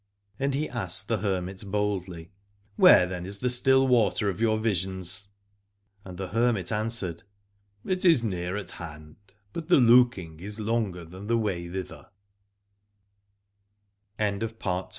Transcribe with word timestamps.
And 0.39 0.55
he 0.55 0.67
asked 0.67 1.09
the 1.09 1.19
hermit 1.19 1.63
boldly: 1.63 2.31
Where 2.75 3.05
then 3.05 3.23
is 3.23 3.37
the 3.37 3.51
still 3.51 3.87
water 3.87 4.31
of 4.31 4.41
your 4.41 4.57
visions? 4.57 5.27
And 6.03 6.17
the 6.17 6.29
hermit 6.29 6.71
answered: 6.71 7.21
It 7.85 8.03
is 8.03 8.23
near 8.23 8.57
at 8.57 8.71
hand: 8.71 9.17
but 9.53 9.67
the 9.67 9.77
looking 9.79 10.39
is 10.39 10.59
longer 10.59 11.05
than 11.05 11.27
the 11.27 11.37